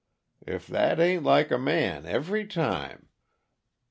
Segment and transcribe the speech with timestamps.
[0.47, 3.09] If that ain't like a man, every time!